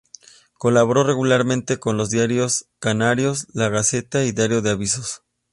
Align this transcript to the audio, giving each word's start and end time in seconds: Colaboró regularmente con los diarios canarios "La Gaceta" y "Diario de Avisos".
Colaboró 0.57 1.03
regularmente 1.03 1.77
con 1.79 1.95
los 1.95 2.09
diarios 2.09 2.65
canarios 2.79 3.45
"La 3.53 3.69
Gaceta" 3.69 4.23
y 4.25 4.31
"Diario 4.31 4.63
de 4.63 4.71
Avisos". 4.71 5.21